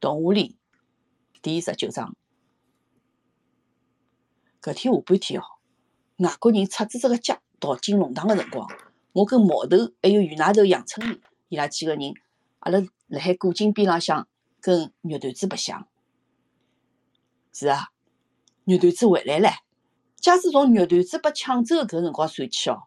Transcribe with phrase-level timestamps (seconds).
[0.00, 0.56] 童话里
[1.42, 2.14] 第十九章。
[4.62, 5.44] 搿天下半天哦，
[6.18, 8.68] 外国人出支只个脚逃进弄堂个辰光，
[9.12, 12.12] 我跟毛头还有袁大头、杨春林伊拉几个人，
[12.60, 14.28] 阿拉辣海古井边浪向
[14.60, 15.88] 跟肉团子白相。
[17.52, 17.88] 是啊，
[18.64, 19.50] 肉团子回来了！
[20.16, 22.84] 假使从肉团子被抢走搿辰光算起哦，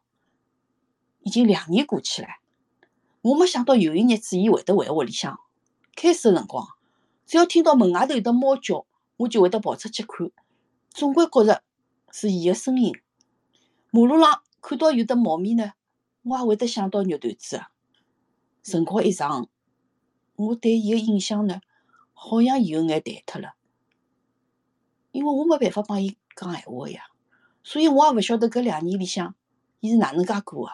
[1.23, 2.29] 已经两年过去了。
[3.21, 5.37] 我没想到有一日子伊会得回屋里向。
[5.93, 6.65] 开始个辰光，
[7.31, 8.85] 只要听到门外头有得猫叫，
[9.15, 10.29] 我就会得跑出去看，
[10.89, 11.63] 总归觉着
[12.11, 12.93] 是伊个声音。
[13.89, 15.71] 马路浪看到有得猫咪呢，
[16.23, 17.67] 我也会得想到肉团子个。
[18.63, 19.47] 辰光一长，
[20.35, 21.61] 我对伊个印象呢，
[22.11, 23.53] 好像有眼淡脱了。
[25.13, 27.03] 因为我没办法帮伊讲闲话个呀，
[27.63, 29.33] 所以我也勿晓得搿两年里向
[29.79, 30.71] 伊是哪能介过个。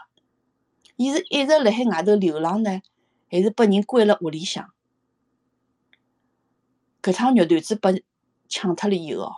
[0.96, 2.82] 伊是一直辣海外头流浪呢，
[3.30, 4.74] 还是被人关辣屋里向？
[7.02, 8.04] 搿趟肉团子被
[8.48, 9.32] 抢脱了以后，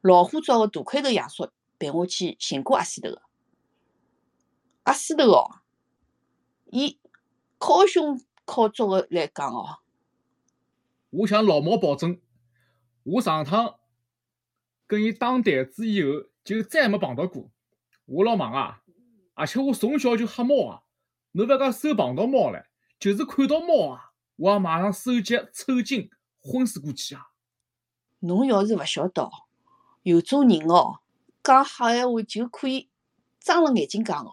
[0.00, 3.22] 老虎找个大块头爷叔陪我去寻过阿四头个。
[4.84, 5.60] 阿四头哦，
[6.66, 6.98] 伊
[7.58, 9.78] 靠胸靠足个来讲哦，
[11.10, 12.20] 我向老毛保证，
[13.02, 13.78] 我上趟
[14.86, 17.50] 跟伊打台子以后，就再也没碰到过。
[18.04, 18.82] 我老忙啊，
[19.34, 20.82] 而且我从小就吓猫啊。
[21.32, 22.64] 侬勿讲手碰到猫唻，
[22.98, 26.08] 就是看到猫啊，我也马上手脚抽筋，
[26.46, 27.22] 昏死过去啊！
[28.20, 29.30] 侬要是勿晓得哦，
[30.02, 31.00] 有种人哦，
[31.42, 32.88] 讲瞎闲话就可以
[33.40, 34.32] 睁了眼睛讲哦。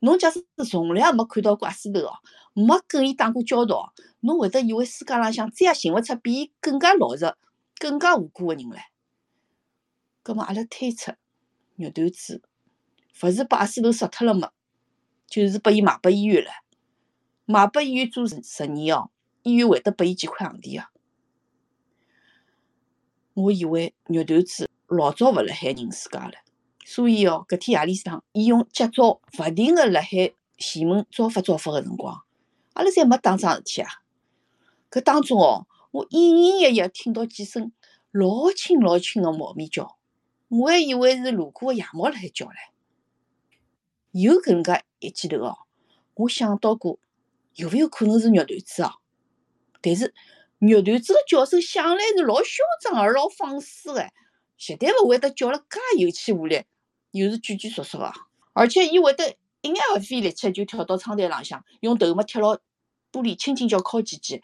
[0.00, 2.12] 侬假使从来也没看到过阿斯头哦，
[2.52, 7.34] 没跟伊打过交道，侬会得以为世界浪向再也寻勿出比伊更加老实、
[7.78, 8.78] 更加无辜个人唻。
[10.22, 11.16] 葛末阿拉推测，
[11.76, 12.42] 肉团子
[13.22, 14.50] 勿是把阿斯头杀脱了吗？
[15.26, 16.50] 就是拨伊卖拨医院了，
[17.46, 19.10] 卖拨医院做实实验哦，
[19.42, 20.90] 医院会得拨伊几块洋钿啊。
[23.36, 26.32] 我以为肉团子老早勿辣海人世界了，
[26.86, 32.22] 所以哦，搿天夜里向，伊用脚爪勿停个辣海前门招发招发个辰光，
[32.72, 33.90] 阿拉侪没打桩事体啊。
[34.90, 37.72] 搿当中哦，我隐隐约约听到几声
[38.10, 39.98] 老轻老轻个猫咪叫，
[40.48, 42.52] 我还以为是路过个野猫辣海叫唻。
[44.12, 45.58] 有搿能介一记头哦，
[46.14, 46.98] 我想到过
[47.56, 48.92] 有勿有可能是肉团子哦，
[49.82, 50.14] 但是
[50.58, 54.08] 肉团子个叫声向来是老嚣张而老放肆个，
[54.56, 56.64] 绝对勿会得叫了介有气无力，
[57.10, 58.12] 又是句句说说个，
[58.54, 62.54] 而且伊会得一眼勿费力气就跳到窗台浪向，用头毛贴牢
[63.12, 64.42] 玻璃，轻轻叫敲几记，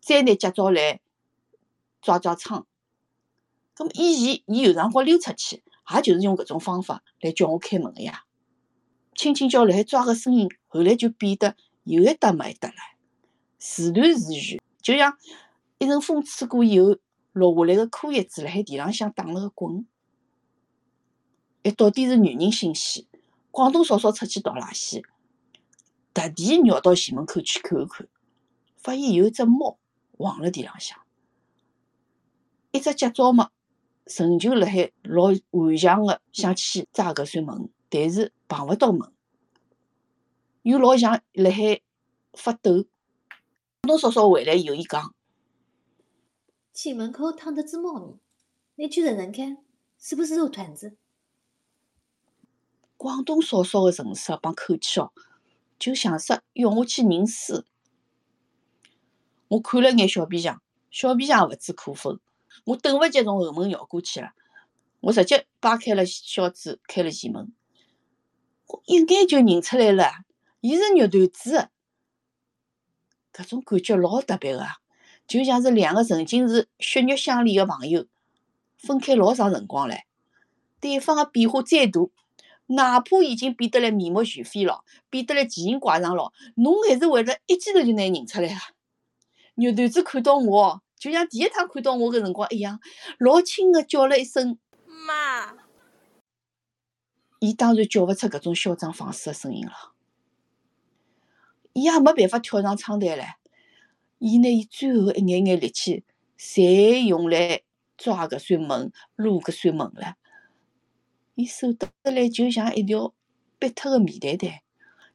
[0.00, 1.00] 再拿脚爪来
[2.00, 2.66] 抓抓窗。
[3.74, 5.62] 咁么以前伊有辰光溜出去，
[5.94, 8.22] 也就是用搿种方法来叫我开门个呀。
[9.14, 12.74] 轻轻叫辣海抓个声音，后来就变得有一搭没一搭了，
[13.58, 15.18] 时断时续，就像
[15.78, 16.96] 一阵风吹过以后
[17.32, 19.84] 落下来个枯叶子辣海地浪向打了个滚。
[21.64, 23.08] 哎，到底是女人心细，
[23.50, 25.02] 广东嫂嫂出去倒垃圾，
[26.14, 28.06] 特地绕到前门口去看一看，
[28.76, 29.76] 发现有一只猫
[30.16, 30.96] 黄辣地浪向，
[32.70, 33.50] 一只脚爪嘛，
[34.04, 37.68] 仍旧辣海老顽强个想去抓搿扇门。
[37.88, 39.12] 但是碰勿到门，
[40.62, 41.80] 又老像辣海
[42.34, 42.84] 发抖。
[43.86, 45.14] 广东嫂嫂回来以后，伊讲：
[46.74, 48.18] 去门口躺着只猫咪，
[48.74, 49.58] 你去认认看，
[49.96, 50.96] 是不是肉团子？
[52.96, 55.12] 广东少少个神色帮口气哦，
[55.78, 57.62] 就像是要我去认输。
[59.46, 60.60] 我看了眼小皮箱，
[60.90, 62.18] 小皮箱也勿置可否，
[62.64, 64.32] 我等勿及从后门绕过去了，
[64.98, 67.54] 我直接扒开了小子，开了前门。
[68.66, 70.10] 我一眼就认出来了，
[70.60, 71.68] 伊是肉团子，
[73.36, 74.66] 搿种感觉老特别个，
[75.28, 78.06] 就像是两个曾经是血肉相连个朋友，
[78.78, 80.04] 分开老长辰光唻，
[80.80, 82.00] 对方个变化再大，
[82.68, 88.54] 哪怕已经变得来面目全非了，变得来奇形怪状了，侬还是会得一记头就拿认出来个。
[89.54, 92.80] 肉团子看到我，就像第一趟看到我个辰光一样，
[93.18, 94.58] 老轻个叫了一声
[95.06, 95.54] “妈”。
[97.40, 99.72] 伊当然叫勿出搿种嚣张放肆个声音了，
[101.76, 103.34] 伊也没办法跳上窗台唻。
[104.18, 106.04] 伊拿伊最后一眼眼力气，
[106.38, 107.60] 侪用来
[107.98, 110.14] 抓搿扇门、撸搿扇门了。
[111.34, 113.12] 伊手得来就像一条
[113.60, 114.62] 瘪脱个棉袋袋，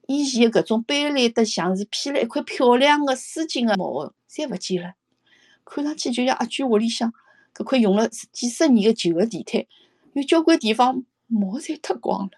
[0.05, 4.93] 以前个搿种斑斓得像是披了一块漂亮个丝巾个毛，侪勿见了。
[5.65, 7.11] 看上去就像阿娟屋里向
[7.55, 9.65] 搿块用了几十年个旧个地毯，
[10.13, 11.03] 有交关地方。
[11.25, 12.31] 毛侪脱光了，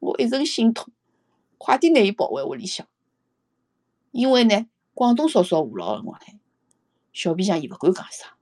[0.00, 0.92] 我一阵心痛，
[1.58, 2.86] 快点拿伊抱回屋里向。
[4.10, 6.38] 因为呢，广东嫂嫂胡老了我海，
[7.12, 8.36] 小皮匠伊勿敢讲啥。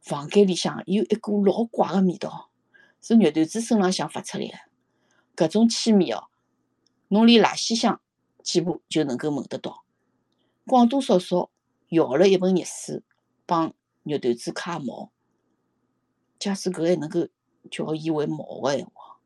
[0.00, 2.50] 房间里向有一股老怪个味道，
[3.00, 4.46] 是肉团子身浪向发出来
[5.34, 5.46] 个。
[5.46, 6.28] 搿种气味哦，
[7.08, 8.00] 侬连垃圾箱
[8.42, 9.84] 几步就能够闻得到。
[10.66, 11.50] 广东嫂嫂
[11.88, 13.02] 摇了一盆热水，
[13.46, 13.72] 帮
[14.02, 15.10] 肉团子揩毛。
[16.38, 17.26] 假使搿还能够
[17.70, 19.18] 叫伊为毛个闲话，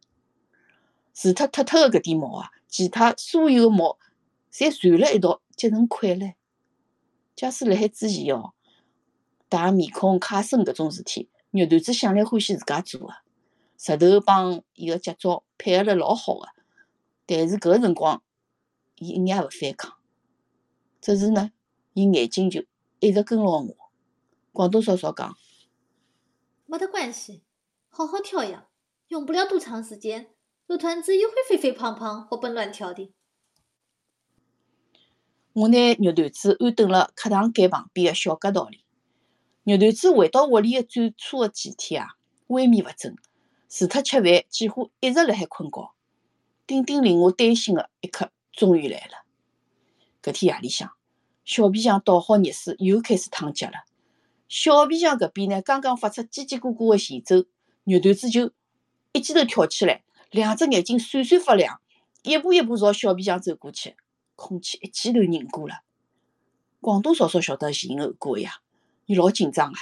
[1.12, 3.98] 除脱脱脱个搿点毛啊，其他所有个毛
[4.52, 6.34] 侪缠辣一道结成块唻。
[7.34, 8.52] 假使辣海之前哦。
[9.50, 13.14] 汏面孔、揩身搿种事体，肉团子向来欢喜自家做个，
[13.78, 16.48] 石头帮伊个脚爪配合了老好个。
[17.24, 18.22] 但是搿辰光，
[18.96, 19.94] 伊一眼也勿反抗，
[21.00, 21.50] 只是呢，
[21.94, 22.62] 伊眼睛就
[23.00, 23.76] 一直跟牢我。
[24.52, 25.34] 广东嫂嫂讲
[26.66, 27.42] ：“没得关系，
[27.88, 28.66] 好好调养，
[29.08, 30.28] 用不了多长时间，
[30.68, 33.10] 肉团子又会肥肥胖胖、活蹦乱跳的。”
[35.54, 38.84] 我拿肉团子安顿了客堂间旁边个小夹道里。
[39.64, 42.08] 肉团子回到屋里个最初个几天啊，
[42.48, 43.16] 萎靡勿振，
[43.70, 45.90] 除脱吃饭，几乎一直辣海困觉。
[46.66, 49.24] 顶顶令我担心个一刻终于来了。
[50.22, 50.92] 搿天夜里向，
[51.46, 53.86] 小皮匠倒好热水，又开始烫脚了。
[54.48, 57.48] 小皮匠搿边呢，刚刚发出叽叽咕咕个前奏，
[57.84, 58.52] 肉团子就
[59.12, 61.80] 一记头跳起来，两只眼睛闪闪发亮，
[62.22, 63.96] 一步一步朝小皮匠走过去，
[64.36, 65.80] 空气一记头凝固了。
[66.80, 68.60] 广东嫂嫂晓得前因后果呀。
[69.06, 69.78] 伊老紧张个，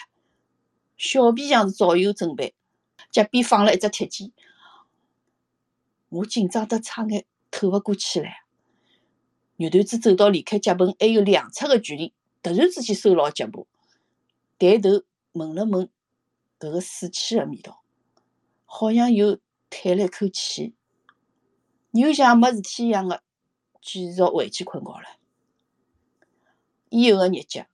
[0.96, 2.54] 小皮匠是早有准备，
[3.10, 4.30] 脚边放了一只铁剑，
[6.08, 8.44] 我紧张得差眼透勿过气来。
[9.56, 13.66] 肉团子走到离开脚盆还有两尺个距离，突然之间收牢脚步，
[14.60, 15.02] 抬头
[15.32, 15.90] 闻了闻
[16.60, 17.82] 搿个水汽个味道，
[18.64, 19.40] 好像有
[19.70, 20.74] 叹了一口气，
[21.92, 23.22] 又像没事体一样个
[23.80, 25.06] 继续回去困觉了。
[26.88, 27.66] 以后个日脚。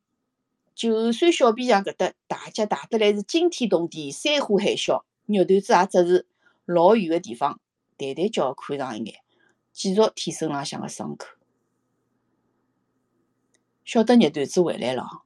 [0.75, 6.27] 就算小皮匠搿搭大脚大得来是惊天动地、山呼海啸，肉团子也只是
[6.65, 7.61] 老远个地方
[7.99, 9.21] 抬抬脚看上一眼，
[9.73, 11.29] 继续舔身浪向个伤口。
[13.85, 15.23] 晓得肉团子回来了，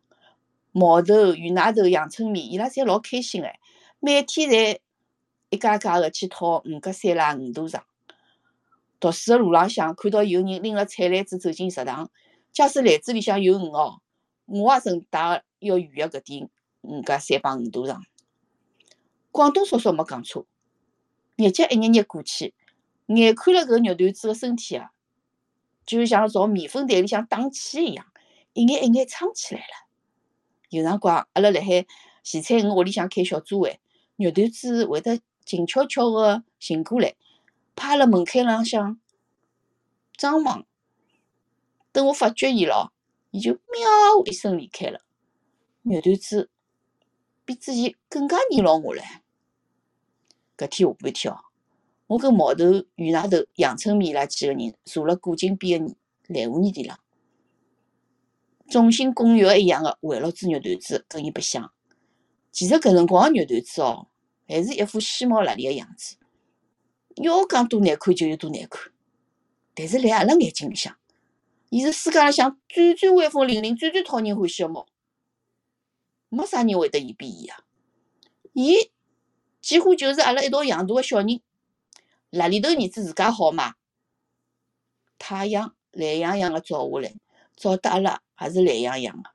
[0.73, 3.61] 毛头、鱼奶头、阳春面，伊拉侪老开心哎，
[4.01, 4.81] 每天侪
[5.49, 7.85] 一家家个去讨五角三啦、五大肠。
[8.99, 12.11] 读书个路浪向看到有人拎了菜篮子走进食堂，
[12.53, 14.01] 假使篮子里向有鱼哦。
[14.47, 16.51] 我也顺带要预个搿点
[16.81, 18.03] 五角三帮五大肠。
[19.31, 20.47] 广东叔叔没讲错，
[21.37, 22.55] 日脚一日日过去，
[23.07, 24.91] 眼看了搿肉团子个身体啊，
[25.85, 28.07] 就像朝面粉袋里向打气一样，
[28.55, 29.87] 一眼一眼撑起来了。
[30.71, 31.87] 有辰光阿拉辣海
[32.25, 33.79] 前菜园屋里向开小组会，
[34.17, 37.15] 肉团子会得静悄悄个寻过来，
[37.75, 39.01] 趴辣门槛浪向
[40.17, 40.67] 张望，
[41.93, 42.93] 等我发觉伊咯。
[43.31, 45.01] 伊就喵一声离开了，
[45.83, 46.51] 肉团子
[47.45, 49.03] 比之前更加黏牢我唻。
[50.57, 51.39] 搿天下半天哦，
[52.07, 52.65] 我跟毛头、
[52.95, 55.95] 鱼奶头、杨春面伊拉几个人坐辣古井边个
[56.29, 56.99] 蓝湖泥地浪，
[58.71, 61.71] 众星拱月一样个围牢住肉团子跟伊白相。
[62.53, 64.09] 其实搿辰光个肉团子哦，
[64.47, 66.17] 还是一副嬉毛辣里个样子，
[67.17, 68.93] 要讲多难看就有多难看，
[69.75, 70.97] 但是辣阿拉眼睛里向。
[71.69, 74.87] 伊是世界浪向最最威风凛凛、最最讨人欢喜个猫，
[76.29, 77.59] 没啥人会得伊比伊啊！
[78.53, 78.93] 伊
[79.61, 81.41] 几乎就是阿拉一道养大个小人，
[82.31, 83.75] 辣里头儿子自家好嘛？
[85.19, 87.15] 太阳懒洋洋个照下来，
[87.57, 89.31] 照得阿拉也是懒洋洋个。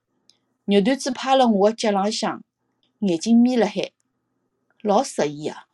[0.65, 2.41] 肉团子趴辣我个脚浪向，
[2.99, 3.91] 眼睛眯辣海，
[4.83, 5.67] 老适意啊！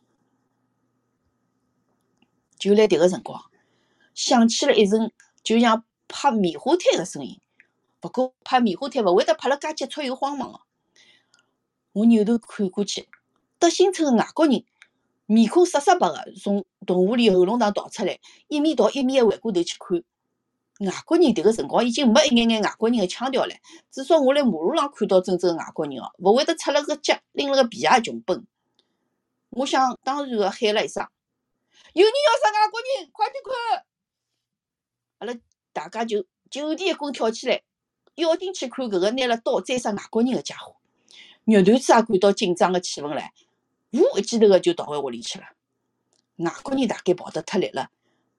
[2.58, 3.42] 就辣迭个辰光，
[4.14, 5.12] 响起了一阵，
[5.42, 5.84] 就像。
[6.10, 7.38] 拍棉花毯个声音，
[8.00, 10.60] 不过拍棉花毯勿会得拍了介急促又慌忙个。
[11.92, 13.06] 我扭头看过去，
[13.58, 14.64] 德兴村个外国人
[15.26, 20.02] 面孔煞煞白个，从洞屋里喉咙膛逃出来，一面逃一面还回过头去看。
[20.88, 23.54] 外国人迭个辰光已经没一眼眼外国人个腔调唻，
[23.90, 28.46] 至少我辣马路浪看到真正个外国人哦，勿会得出了个脚，拎了个皮鞋穷奔。
[29.50, 31.06] 我想当然个喊了一声
[31.94, 33.84] ：“有人要杀外国人，快点看！”
[35.18, 35.40] 阿拉。
[35.70, 37.62] 大家就就地一滚跳起来，
[38.16, 40.74] 要紧去看搿个拿了刀宰杀外国人个家伙。
[41.44, 43.30] 肉团子也感到紧张个气氛唻，
[43.92, 45.44] 呜一记头个就逃回屋里去了。
[46.38, 47.90] 外国人大概跑得太力了，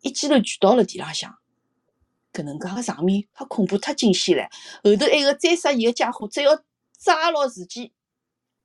[0.01, 1.33] 一记头跪到了地浪向。
[2.33, 4.49] 搿能介个场面太恐怖太惊险唻。
[4.83, 6.61] 后头埃个宰杀伊个家伙，只要
[6.97, 7.93] 抓牢时机，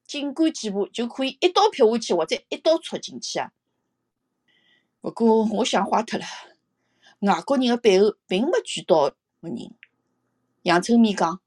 [0.06, 3.52] 紧赶几步就可以一刀劈下去，或者一刀戳进去啊。
[5.00, 6.24] 不过我想坏脱了。
[7.20, 9.74] 外国人的背后并没举刀个人。
[10.62, 11.40] 杨春面讲：“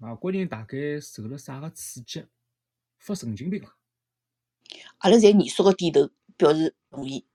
[0.00, 2.24] 外国人大概受了啥个刺激，
[2.98, 3.74] 发神经病了？
[4.98, 7.26] 阿拉侪严肃个点头，表示同意。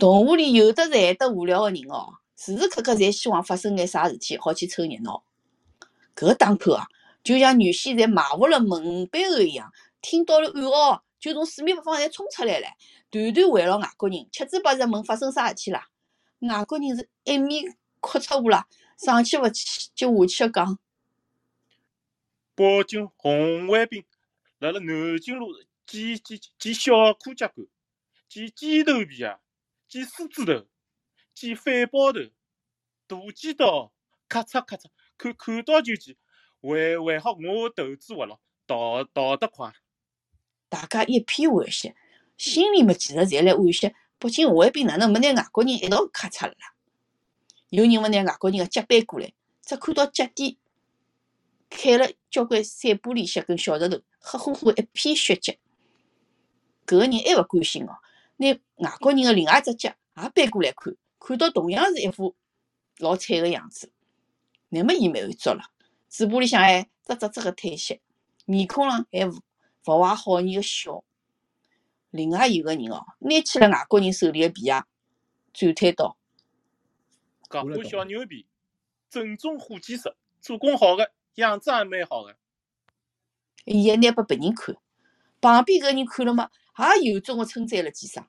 [0.00, 5.24] 动物里有的是闲得无聊个人哦，时时刻刻侪希望发生眼啥事体，好去凑热闹。
[6.16, 6.86] 搿个档口啊，
[7.24, 12.66] 就像原先侪埋伏了门背后一样，听到了暗号，就从四面八方侪冲出来了，
[13.10, 15.88] 团团围牢外国人，七嘴八舌问发生啥事体啦。
[16.40, 20.78] 外国人是一面哭出乌啦，上气勿去就下去个讲。
[22.54, 24.04] 北京红卫兵
[24.58, 25.48] 辣辣南京路
[25.86, 27.66] 捡捡捡小柯甲管，
[28.28, 29.40] 捡鸡头皮啊，
[29.88, 30.66] 捡狮子头，
[31.32, 32.20] 捡反包头，
[33.08, 33.92] 大剪刀，
[34.28, 34.84] 咔嚓咔嚓，
[35.16, 36.14] 看看到就剪，
[36.66, 39.70] 还还好我投资活了，逃逃得快。
[40.70, 41.92] 大家一片惋惜，
[42.38, 46.74] 心里嘛其实侪辣惋惜，北京红卫兵哪能没拿外国人一道咔嚓了啦？
[47.68, 50.58] 有人勿拿外国人个脚扳过来，只看到脚底。
[51.70, 55.58] 开了交关碎玻璃屑跟小石头，黑乎乎一片血迹。
[56.86, 57.98] 搿个人还勿甘心哦，
[58.76, 62.36] 拿外国人个另外只脚也搬过来看，看到同样是一副
[62.98, 63.90] 老惨个样子。
[64.68, 65.68] 乃末伊满足了，
[66.16, 68.00] 嘴巴里向还啧啧啧个叹息，
[68.44, 69.32] 面孔上还勿
[69.86, 71.02] 勿怀好意个笑。
[72.10, 74.84] 另外有个人哦，拿起了外国人手里个皮鞋，
[75.52, 76.16] 转推道
[77.50, 78.46] ：“搿款小牛皮，
[79.10, 82.36] 正宗火鸡色，做工好个。”样子也蛮好个，
[83.64, 84.76] 伊还拿拨别人看，
[85.40, 86.48] 旁边搿人看了嘛，
[87.02, 88.24] 也由衷个称赞了几声。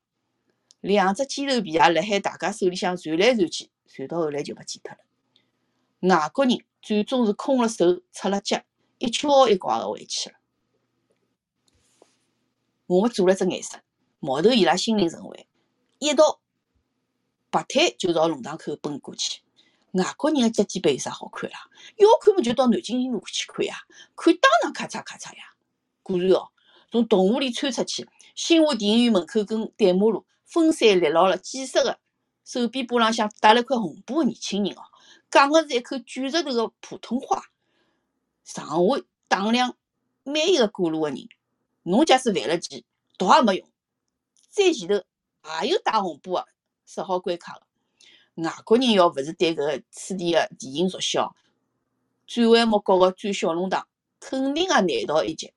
[0.81, 4.97] 两只鸡头皮鞋辣海大家手里向传来传去，传到后来就勿见脱了。
[6.07, 8.61] 外国人最终是空了手，出了脚，
[8.99, 10.35] 一瘸一拐个回去了。
[12.85, 13.79] 我们做了只眼色，
[14.19, 15.47] 毛头伊拉心领神会，
[15.97, 16.39] 一道
[17.49, 19.41] 拔腿就朝龙塘口奔过去。
[19.93, 21.57] 外国人的脚底板有啥好看啦？
[21.95, 23.77] 要看么就到南京路去看呀，
[24.15, 25.55] 看当场咔嚓咔嚓呀。
[26.03, 26.49] 果然哦，
[26.91, 31.97] 从动物里窜出去，新华电影院门口跟对马路分散列牢了几十个
[32.43, 34.83] 手臂巴浪向带了块红布的年轻人哦，
[35.29, 37.43] 讲的是一口卷舌头的普通话，
[38.43, 39.75] 上下打量
[40.23, 41.27] 每一个过路的人。
[41.83, 42.85] 侬假使犯了忌，
[43.17, 43.69] 逃也没用。
[44.49, 44.95] 再前头
[45.61, 46.47] 也有带红布的，
[46.85, 47.61] 设好关卡的。
[48.35, 51.35] 外国人要勿是对搿个此地个地形熟悉哦，
[52.25, 53.87] 转弯抹角个钻小弄堂，
[54.19, 55.53] 肯定也难逃一劫。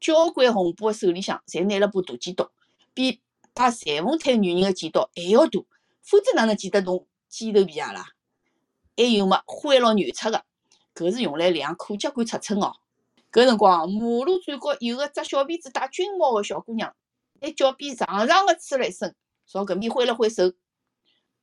[0.00, 2.50] 交关红布个手里向侪拿了把大剪刀，
[2.92, 3.20] 比
[3.52, 5.60] 摆裁缝摊女人个剪刀还要大，
[6.02, 8.13] 否则哪能剪得动剪头皮鞋啦？
[8.96, 10.44] 还有么欢乐原出个，
[10.94, 12.74] 搿是用来量裤脚管尺寸哦。
[13.32, 16.94] 搿辰光马路转角有个只小辫子戴军帽个小姑娘，
[17.40, 19.12] 拿脚边长长个呲了一声，
[19.46, 20.52] 朝搿面挥了挥手。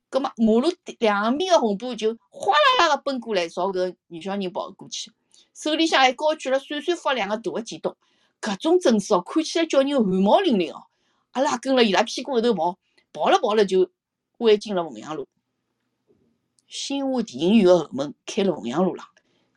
[0.08, 5.12] 葛末马路两面个红布就哗啦啦个奔过来，朝搿女小人跑过去，
[5.54, 7.94] 手里向还高举了闪闪发亮个大个剪刀，
[8.40, 10.84] 搿种阵势哦，看起来叫人汗毛淋漓哦。
[11.32, 12.78] 阿拉跟了伊拉屁股后头跑，
[13.12, 13.90] 跑了跑了就
[14.38, 15.26] 弯进了凤阳路。
[16.72, 19.06] 新华电影院个后门开了凤阳路浪，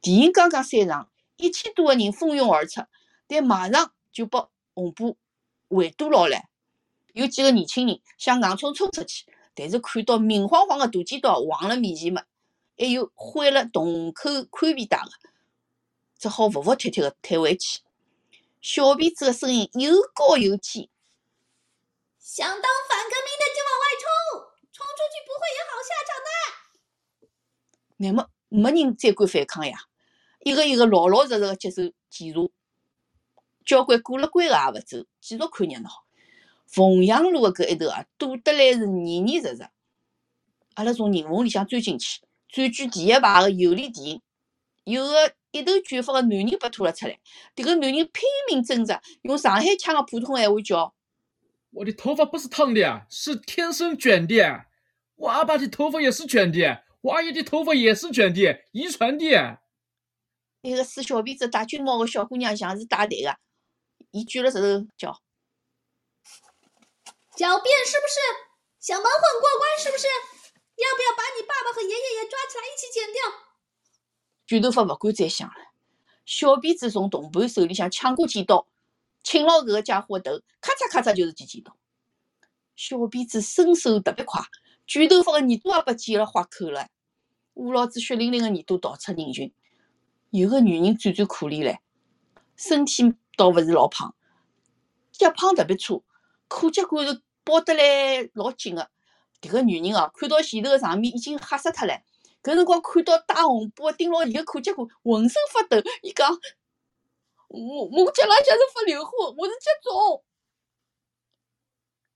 [0.01, 2.81] 电影刚刚散场，一千多个人蜂拥而出，
[3.25, 4.37] 但马上就被
[4.73, 5.15] 红布
[5.69, 6.37] 围堵牢了。
[7.13, 9.25] 有几个年轻人想硬冲冲出去。
[9.53, 12.21] 但是看到明晃晃个大剪刀横了面前嘛，
[12.77, 15.09] 还有挥了洞口宽皮带个，
[16.19, 17.79] 只好服服帖帖个退回去。
[18.59, 20.89] 小辫子个声音又高又尖
[22.19, 24.03] ：“想当反革命的就往外冲，
[24.73, 26.27] 冲出去不会有好下场的。”
[27.97, 29.77] 那么没人再敢反抗呀，
[30.41, 32.49] 一个一个老老实实个接受检查，
[33.65, 35.89] 交关过了关个也勿走，继续看热闹。
[36.65, 39.67] 凤阳路的搿一头啊，堵得来是严严实实。
[40.73, 44.21] 阿拉从人缝里向钻进去，占据第一排的有利地形，
[44.83, 47.17] 有个一头卷发的男人被拖了出来。
[47.55, 50.93] 迭个男人拼命挣扎，用上海腔个普通闲话叫
[51.71, 54.65] ：“我的头发不是烫的，是天生卷的。
[55.15, 59.59] 我阿爸的头发也是卷的，我阿姨的头发也是卷的，遗传的。”
[60.61, 63.37] 那个梳小辫子、戴军帽的小姑娘像是带队的，
[64.09, 65.11] 伊举了舌头叫。
[67.37, 68.17] 狡辩是不是？
[68.79, 70.07] 想蒙混过关是不是？
[70.07, 73.21] 要不要把你爸爸和爷爷也抓起来一起剪掉？
[74.47, 75.55] 卷头发不敢再想了。
[76.25, 78.67] 小辫子从同伴手里向抢过剪刀，
[79.21, 81.77] 请了搿个家伙的头，咔嚓咔嚓就是几剪刀。
[82.75, 84.41] 小辫子身手特别快，
[84.87, 86.87] 卷头发的耳朵也被剪了划口了。
[87.55, 89.51] 捂老子血淋淋的耳朵逃出人群。
[90.29, 91.79] 有个女人转转可怜唻，
[92.55, 94.13] 身体倒勿是老胖，
[95.11, 96.03] 脚胖特别粗。
[96.47, 98.89] 裤脚管是包得来老紧个，
[99.41, 101.93] 迭个女人哦，看到前头个场面已经吓死脱了，
[102.43, 105.77] 搿辰光看到戴红布盯牢伊个裤脚管浑身发抖。
[106.01, 106.29] 伊讲
[107.47, 110.23] ：“我我脚浪向是发流火，我是脚肿。”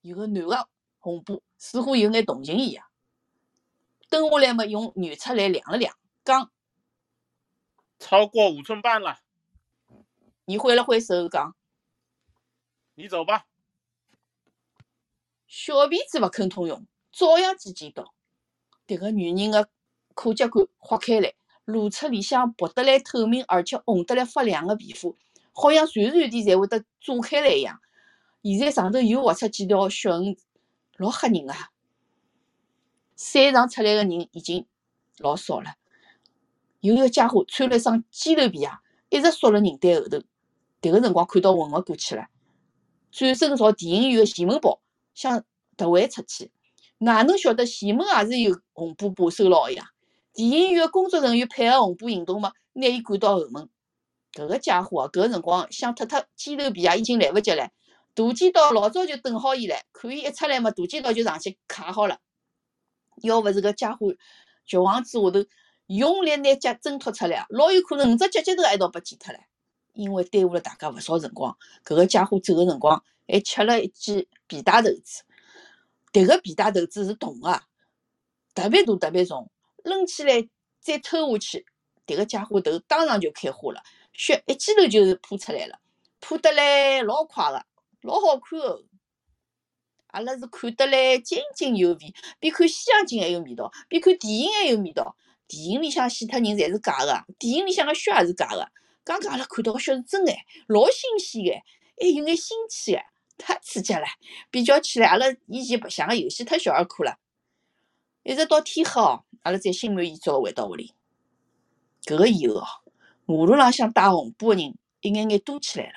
[0.01, 0.67] 有个男个
[1.00, 2.88] 红布似乎有眼同情伊啊，
[4.10, 6.51] 蹲下来嘛，用软尺来量了量，讲。
[8.00, 9.20] 超过五寸半了。
[10.46, 11.56] 你挥了挥手讲
[12.96, 13.46] ：“你走吧。”
[15.48, 18.13] 小辫子勿肯通用，照样尖尖道。
[18.88, 19.70] 迭个女人的
[20.16, 21.34] 裤脚管划开来，
[21.66, 25.18] 露出里向薄得来透明而且红得来发亮的皮肤，
[25.54, 27.80] 好像随时随地侪会得炸开来一样。
[28.42, 30.38] 现在上头又划出几条小痕，
[30.98, 31.70] 老吓人啊！
[33.20, 34.66] 山上出来的人已经
[35.18, 35.74] 老少了。
[36.80, 38.72] 有一个家伙穿了一双尖头皮鞋，
[39.10, 40.20] 一直缩辣人堆后头。
[40.82, 42.28] 迭个辰光看到混勿过去了，
[43.12, 44.80] 转身朝电影院的前门跑，
[45.14, 45.44] 想
[45.76, 46.50] 突围出去。
[47.00, 49.90] 哪能晓得前门也是有红布把守牢个呀？
[50.34, 53.68] 电影院的工作人员配合红布行动嘛，拿伊赶到后门。
[54.32, 57.70] 搿个家伙啊，搿个辰光想脱脱尖头皮鞋已经来勿及了。
[58.16, 62.18] 大剪刀老早就等好伊唻，看伊一出来嘛，大剪刀就上去卡好了。
[63.22, 64.14] 要勿是搿家伙
[64.66, 65.46] 绝望之下头。
[65.88, 69.40] 用力拿脚挣脱出来，老有可能五只脚趾头一道被剪脱了。
[69.94, 75.24] 因为耽误了大家勿少辰光，搿个家伙走个辰光还吃了一记皮带头子。
[76.14, 77.60] 迭个皮带头子是铜个，
[78.54, 79.50] 特别大特别重，
[79.84, 80.48] 抡起来
[80.80, 81.66] 再抽下去，
[82.06, 83.82] 迭个家伙头当场就开花了，
[84.14, 85.80] 血一记头就是泼出来了，
[86.20, 87.66] 泼得来老快个，
[88.02, 88.84] 老好看哦。
[90.12, 95.16] 阿拉是看得来津津有味，比看西洋镜还有味道，比看电影还有味道。
[95.48, 98.68] 电影里向死脱人侪是假个，电影里向个血也是假个。
[99.04, 100.32] 刚刚阿拉看到个血是真个，
[100.68, 101.51] 老新鲜个，
[102.00, 103.01] 还有眼新奇个，
[103.38, 104.06] 太刺激了。
[104.51, 107.18] 比较起来，阿拉以前白相个游戏太小儿科了。
[108.22, 110.94] 一直到天黑哦，阿拉才心满意足个回到屋里。
[112.04, 112.66] 搿个以后哦，
[113.25, 115.93] 马路浪向戴红布个人一眼眼多起来了。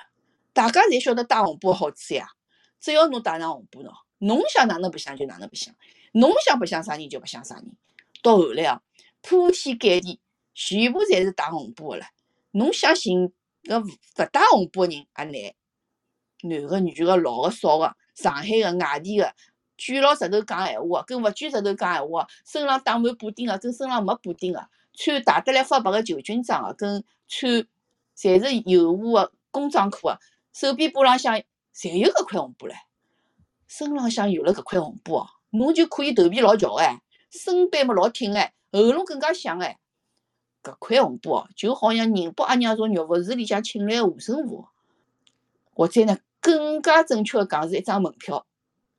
[0.54, 2.28] 大家侪晓得戴红布个好处呀，
[2.82, 5.74] 只要侬戴上红布喏，侬想哪能白相就哪能白相，
[6.12, 7.74] 侬想白相啥人就白相啥人。
[8.22, 8.82] 到后来啊。
[9.24, 10.18] 铺天盖地，
[10.52, 12.04] 全部侪是戴红布个了。
[12.50, 15.32] 侬想寻个勿戴红布个人也难，
[16.42, 19.32] 男个、女个、老个、少个，上海个、外地个，
[19.78, 27.64] 卷牢舌头讲闲话个，跟勿卷舌头讲闲话个，身浪打满补丁个，跟身浪没补丁个，穿大得来发白个旧军装个，跟穿
[28.16, 30.18] 侪是油污个工装裤个，
[30.52, 31.40] 手臂膊浪向
[31.74, 32.74] 侪有搿块红布唻。
[33.66, 38.52] 身浪向有了搿块红布哦，侬就可以头皮老翘哎，身板么老挺哎。
[38.70, 39.78] 喉咙更加响哎，
[40.62, 44.66] 搿块红布哦，就好像宁波阿娘从肉佛寺里向请来个护身符，
[45.74, 48.46] 或者呢，更加准确个讲是一张门票。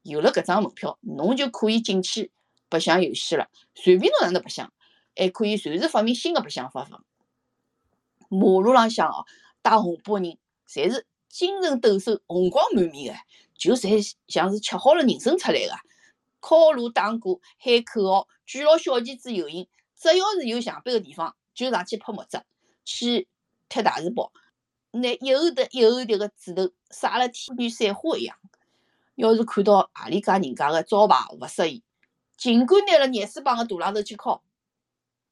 [0.04, 2.32] 有了搿张门票，侬就可以进去
[2.70, 4.72] 白相游戏了，随便侬哪能白相，
[5.16, 7.04] 还可以随时发明新个白相方法。
[8.30, 9.26] 马路浪向哦，
[9.62, 13.20] 戴红布个人，侪是精神抖擞、红光满面的，
[13.58, 15.74] 就侪像是吃好了人参出来个。
[16.40, 22.40] 敲锣打鼓喊口号，举牢小旗子游行，只要是有墙壁个地方，就上去泼墨汁，
[22.86, 23.28] 去
[23.68, 24.32] 踢大字报，
[24.92, 28.38] 拿一后叠一后叠个纸头撒了天女散花一样。
[29.16, 31.82] 要是看到何里家人家个招牌勿适意，
[32.38, 34.44] 尽管拿了廿四棒个大榔头去敲。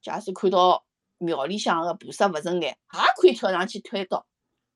[0.01, 0.83] 假使看到
[1.19, 4.25] 庙里向个菩萨勿顺眼，也可以跳上去推倒，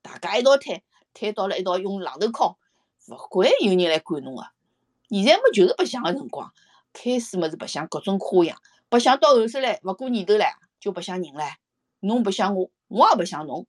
[0.02, 0.84] 大家一道推，
[1.16, 2.58] 推到了一道用榔头敲，
[3.08, 4.46] 勿管有人来管侬个。
[5.08, 6.52] 现在么就是白相个辰光，
[6.92, 11.54] 开始么是白相各种花样，白相到后首来勿过年头唻，就白相人唻。
[12.00, 13.66] 侬白相我，我也白相侬，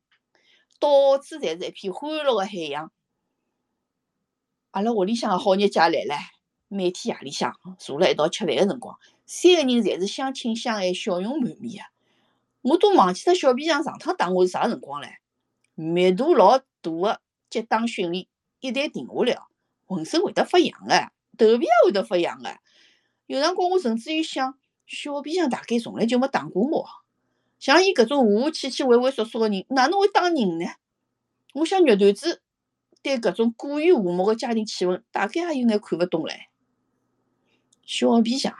[0.78, 2.92] 到处侪是一片欢乐个海洋。
[4.72, 6.20] 阿拉屋里向个好日节来唻，
[6.68, 12.70] 每天夜里向坐辣一道吃饭个辰光，三个人侪是相亲相爱，笑容满面个。
[12.70, 15.10] 我都忘记脱小皮匠上趟打我是啥辰光唻。
[15.76, 17.22] 密度老大个
[17.62, 18.28] 当训练
[18.60, 19.38] 一旦停下来，
[19.86, 21.12] 浑身会得发痒个。
[21.38, 22.58] 头皮也会得发痒个，
[23.28, 26.88] 有辰光我甚至于想，小皮匠大概从来就没打过我。
[27.60, 30.66] 像伊搿种和和气气、畏畏缩缩个人，哪能会打人呢？
[31.54, 32.42] 我想肉团子
[33.04, 36.36] 对搿种过于和睦个家庭气氛，大概也有眼看勿懂唻。
[37.86, 38.56] 小皮匠，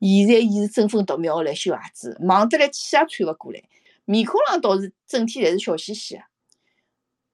[0.00, 3.62] 现在伊是争分夺秒个来修鞋子，忙得来气也喘勿过来，
[4.04, 6.22] 面孔浪倒是整天侪是笑嘻嘻个。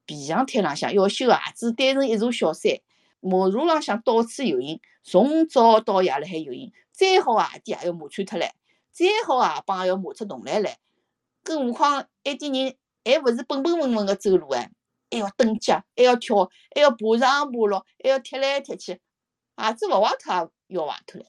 [0.07, 2.73] 皮匠摊浪向要修鞋子，堆成一座小山。
[3.21, 8.51] 马路浪向到处游行，从早到夜辣海游行，再好个鞋底也要磨穿脱唻，
[8.93, 10.75] 再好个鞋帮也要磨出洞来唻。
[11.43, 14.71] 更何况埃点人还勿是笨笨笨笨个走路哎，
[15.11, 18.93] 还要蹬脚，还要跳，还要爬上爬落，还要踢来踢去，
[19.57, 21.25] 鞋子勿坏脱也要坏脱唻。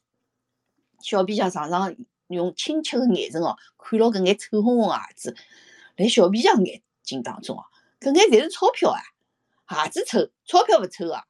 [1.01, 1.95] 小皮匠常常
[2.27, 5.35] 用清澈个眼神哦，看牢搿眼臭烘烘个鞋子，
[5.95, 7.63] 辣小皮匠眼睛当中哦，
[8.05, 9.01] 搿眼侪是钞票啊！
[9.83, 11.23] 鞋子臭，钞票勿臭啊！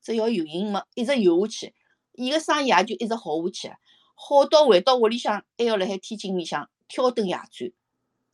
[0.00, 1.74] 只要游行嘛，一直游下去，
[2.12, 3.76] 伊个生意也就一直好下去，
[4.14, 7.72] 好到回到屋里向还要辣海天津里向挑灯夜战。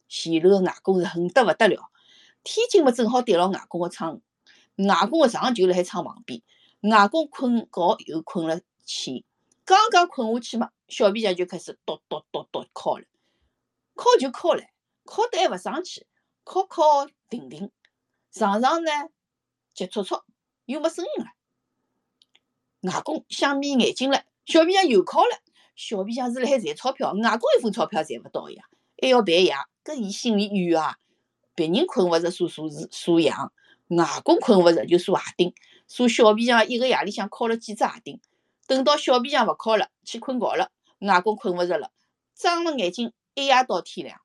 [0.08, 1.90] 前头个外公是恨得勿得了，
[2.44, 4.20] 天津嘛正好对牢外公个窗，
[4.76, 6.40] 外公个床就辣海窗旁边，
[6.82, 9.24] 外公困觉又困了浅，
[9.64, 13.04] 刚刚困下去嘛，小皮匠就开始咚咚咚咚敲了，
[13.96, 14.68] 敲就敲唻，
[15.06, 16.06] 敲得还勿生气，
[16.44, 17.70] 敲敲停停，
[18.32, 18.90] 常常呢
[19.74, 20.16] 急促促，
[20.64, 22.92] 又没声音了。
[22.92, 25.38] 外公想眯眼睛了，小皮匠又敲了，
[25.76, 28.64] 小皮匠是辣海赚钞票，外公一分钞票赚勿到呀，
[29.00, 30.96] 还要陪夜，搿伊心里怨啊！
[31.54, 33.52] 别人困勿着，数数字数羊，
[33.88, 35.52] 外公困勿着就数鞋钉，
[35.88, 38.20] 数小皮匠一个夜里向敲了几只鞋钉。
[38.66, 41.90] 等到小皮匠勿敲了，去困觉了，外公困勿着了，
[42.34, 44.20] 睁了眼睛一夜到天亮。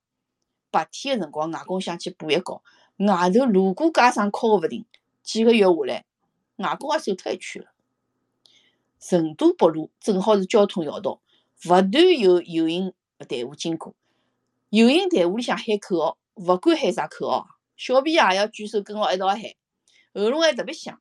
[0.72, 2.62] 白天个辰光，外公想去补一觉，
[2.98, 4.86] 外头如果加上敲个勿停，
[5.22, 6.06] 几个月下来，
[6.58, 7.70] 外公也瘦脱一圈了。
[9.00, 11.20] 成都北路正好是交通要道，
[11.66, 12.94] 勿断有游行
[13.28, 13.94] 队伍经过。
[14.70, 19.42] 游行队伍里向喊口号，勿管喊啥口号，小皮匠也要举手跟牢一道喊，
[20.14, 21.00] 喉咙还特别响。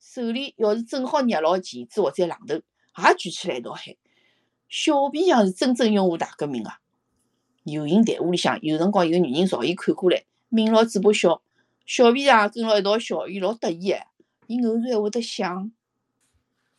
[0.00, 3.94] 手里要是正好捏牢钳子或者榔头，也举起来一道喊。
[4.68, 6.80] 小皮匠是真正拥护大革命啊！
[7.64, 11.42] 游行队伍里向有辰光有女人朝伊看过来，抿牢嘴巴笑，
[11.86, 14.08] 小皮匠跟牢一道笑，伊老得意哎，
[14.48, 15.72] 伊偶然还会得想。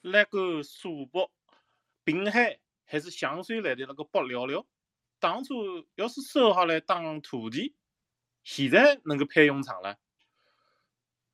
[0.01, 1.29] 那个苏北、
[2.03, 4.65] 滨海还是香水来的那个北聊聊，
[5.19, 5.53] 当初
[5.95, 7.73] 要是收下来当徒弟，
[8.43, 9.97] 现在能够派用场了。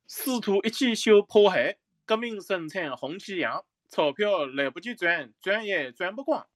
[0.06, 6.46] 师徒一起修破海，革命生产红旗扬，钞票来不及赚，赚也赚不光。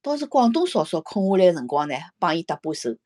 [0.00, 2.96] 倒是广东嫂嫂空下来辰光呢，帮伊搭把手。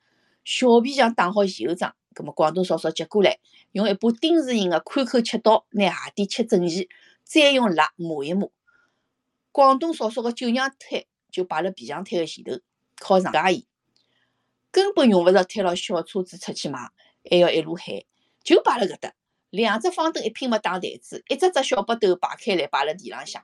[0.44, 3.38] 小皮匠打好前后装，葛么广东嫂嫂接过来，
[3.72, 6.88] 用一把丁字形的宽口切刀，拿鞋底切整齐。
[7.24, 8.52] 再用蜡抹一抹，
[9.52, 12.60] 广东嫂嫂个酒酿摊就摆辣皮匠摊个前头，
[12.96, 13.66] 靠上架伊，
[14.70, 16.90] 根本用勿着推牢小车子出去卖，
[17.30, 18.02] 还要一路喊，
[18.42, 19.14] 就摆辣搿搭。
[19.48, 23.42] 两只方凳一拼没打台子，一只只小把斗摆开来摆辣地浪向。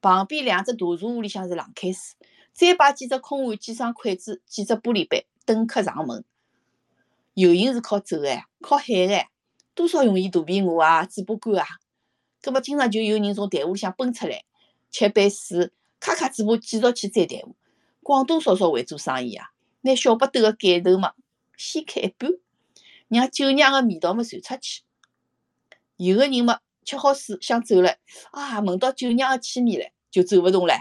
[0.00, 2.16] 旁边两只大茶壶里向是冷开水，
[2.52, 6.24] 再摆几只空碗、几双筷子、几只玻璃杯，等客上门。
[7.34, 9.30] 游行是靠走哎，靠喊哎，
[9.74, 11.66] 多少容易肚皮饿啊，嘴巴干啊。
[12.42, 14.44] 葛末经常就有人从队伍里向奔出来，
[14.90, 17.54] 吃杯水，咔咔嘴巴继续去追队伍。
[18.02, 19.52] 广东嫂嫂会做生意啊，
[19.82, 21.12] 拿小巴斗个盖头嘛
[21.56, 22.30] 掀开一半，
[23.08, 24.82] 让酒酿个味道嘛传出去。
[25.96, 27.96] 有个人嘛吃好水想走了，
[28.32, 30.76] 啊，闻到酒酿个气味唻，就走勿动唻。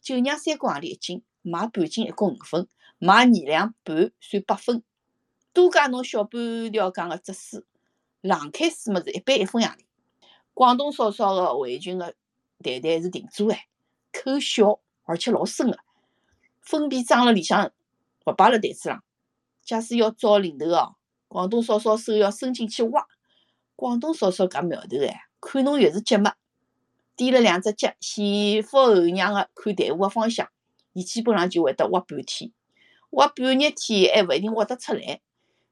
[0.00, 2.66] 酒酿三角洋钿一斤，卖半斤一角五分，
[2.98, 4.82] 买二两半算八分。
[5.52, 7.62] 多加侬小半条缸个汁水，
[8.20, 9.78] 冷开水么是一杯一分洋钿。
[10.52, 12.14] 广东嫂嫂个围裙个
[12.62, 13.66] 袋袋是定做哎，
[14.12, 15.78] 口小而且老深个，
[16.60, 17.72] 分别装辣里向，
[18.26, 19.02] 勿摆辣台子浪。
[19.62, 20.96] 假使要找领头哦，
[21.28, 23.06] 广东嫂嫂手要伸进去挖。
[23.76, 26.32] 广东嫂嫂搿苗头哎，看侬越是急么，
[27.16, 30.48] 点了两只脚，前俯后仰个看队伍个方向，
[30.94, 32.52] 伊基本上就会得挖半天，
[33.14, 35.20] 挖半日天还勿一定挖得出来。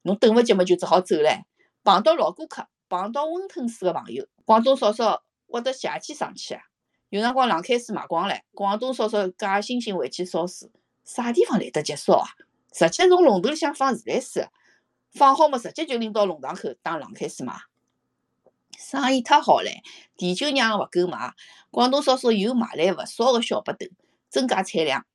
[0.03, 1.43] 侬等勿及么，就只好走唻。
[1.85, 2.67] 碰到老顾客。
[2.89, 6.61] 碰到温吞水个朋友，广东嫂嫂挖得邪气上去啊！
[7.09, 10.71] 有辰光冷开水卖光了，广东嫂嫂假惺惺回去烧水，
[11.03, 12.29] 啥地方来得及烧啊？
[12.71, 14.47] 直接从龙头里向放自来水，
[15.11, 17.55] 放好么直接就拎到龙塘口当冷开水卖。
[18.79, 19.81] 生意太好唻，
[20.19, 21.33] 地酒酿勿够卖，
[21.71, 23.87] 广东嫂嫂又买来勿少个小巴斗，
[24.29, 25.07] 增加产量。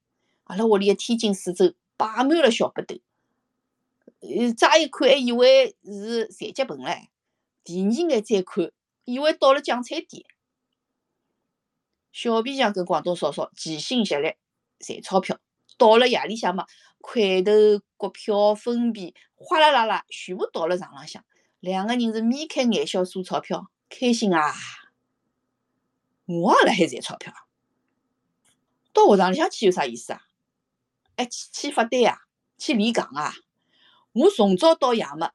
[0.46, 2.96] 阿拉屋里个天津四周摆满了小巴斗，
[4.20, 7.08] 呃，乍一看还以为是残疾盆唻。
[7.64, 8.72] 第二眼再看，
[9.04, 10.24] 以为到了酱菜店。
[12.12, 14.36] 小皮匠跟广东嫂嫂齐心协力
[14.80, 15.40] 赚钞票。
[15.78, 16.66] 到了夜里向嘛，
[17.00, 17.52] 块头、
[17.98, 21.24] 国票分币哗啦啦啦，全部倒了床浪向。
[21.60, 24.54] 两个人是眉开眼笑数钞票，开心啊！
[26.26, 27.34] 我也辣海赚钞票。
[28.92, 30.27] 到学堂里向去有啥意思啊？
[31.18, 32.18] 哎，去去发呆啊？
[32.58, 33.34] 去练讲啊？
[34.14, 35.30] 我从早到夜么，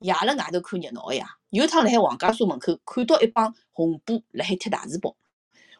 [0.00, 1.38] 夜辣外头看热闹个呀。
[1.50, 5.16] 有趟辣海黄家沙门口看到一帮红布辣海踢大字报，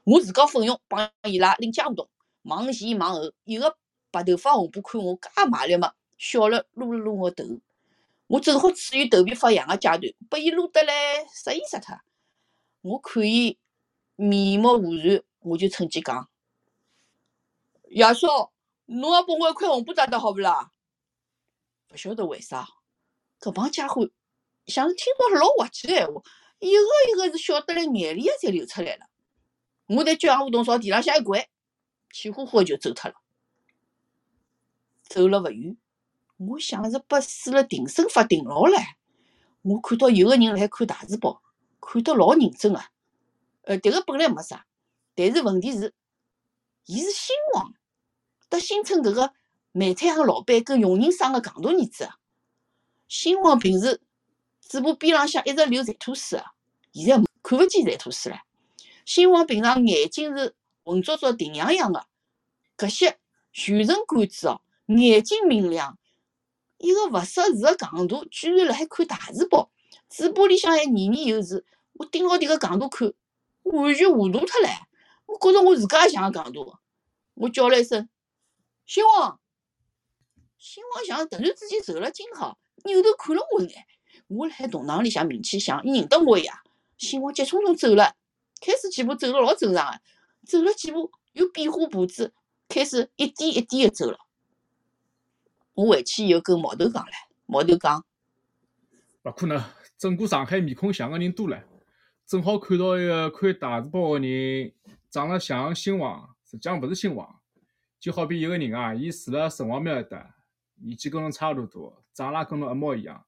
[0.04, 2.08] 我自告奋勇帮伊拉拎家务动，
[2.40, 3.76] 忙前忙后，一个
[4.10, 7.44] 白头发红布看我介卖力嘛，笑了撸了撸我头。
[8.28, 11.98] 我正好处于头皮发痒个阶段，被伊撸得来失意死脱。
[12.82, 13.58] 我看伊
[14.16, 16.28] 面目无然，我就趁机讲：
[17.88, 18.50] 爷嫂，
[18.86, 20.72] 侬也拨我一块红布搭搭好勿啦？
[21.92, 22.66] 勿晓得为啥，
[23.40, 24.08] 搿帮家伙
[24.66, 26.22] 像是听到老滑稽个闲话，
[26.58, 26.78] 一个
[27.12, 29.06] 一个是笑得来眼泪也侪流出来了。
[29.86, 31.48] 我在交响胡同朝地浪向一跪，
[32.12, 33.16] 气呼呼个就走脱了。
[35.04, 35.76] 走了勿远，
[36.36, 38.78] 我像是被使了定身法定牢了。
[39.62, 41.42] 我看到有个人辣海看大字报，
[41.80, 42.80] 看得老认真个。
[43.62, 44.66] 呃，迭个本来没啥，
[45.14, 45.94] 但是问题是，
[46.84, 47.72] 伊是新王，
[48.48, 49.32] 得新村搿个
[49.72, 52.16] 煤炭行老板跟佣人生个戆大儿子啊。
[53.08, 54.00] 新王平时
[54.60, 56.52] 嘴巴边浪向一直流馋吐水啊，
[56.92, 58.38] 现在看勿见馋吐水了。
[59.04, 62.06] 新王平常眼睛是浑浊浊、定洋洋个，
[62.76, 63.18] 搿些
[63.52, 64.60] 全神贯注哦。
[64.86, 65.98] 眼睛明亮，
[66.78, 69.70] 一个勿识字个戆大，居然辣海看大字报，
[70.08, 71.64] 嘴巴里向还念念有词。
[71.94, 73.12] 我盯牢迭个戆大看，
[73.62, 74.78] 完全糊涂脱唻！
[75.26, 76.78] 我觉着我自家也像个戆大。
[77.34, 78.08] 我叫了一声
[78.86, 79.38] ：“新王！”
[80.56, 83.84] 新王像突然之间走了惊吓，扭头看了我一眼。
[84.28, 86.62] 我辣海动堂里向名气响，伊认得我呀。
[86.96, 88.16] 新王急匆匆走了，
[88.60, 90.00] 开始几步走了老正常个，
[90.46, 92.32] 走了几步又变化步子，
[92.68, 94.18] 开始一点一点个走了。
[95.74, 97.12] 我回去以后跟毛头讲了，
[97.44, 98.04] 毛头讲，
[99.24, 99.62] 勿可能，
[99.98, 101.62] 整个上海面孔像个人多了，
[102.26, 104.72] 正好看到一个看大字报个人
[105.10, 107.38] 长了像新王，实际上勿是新王。
[108.06, 110.36] 就好比一个人啊，伊住辣城隍庙埃搭，
[110.76, 113.26] 年纪跟侬差勿多，长了跟侬一模一样，